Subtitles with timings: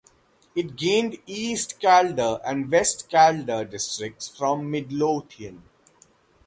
[0.55, 5.61] It gained East Calder and West Calder districts from Midlothian.